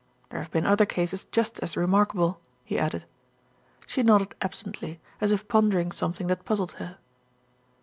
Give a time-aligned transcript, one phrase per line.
[0.31, 3.05] There have been other cases just as remarkable," he added.
[3.85, 6.97] She nodded absently, as if pondering something that puzzled her.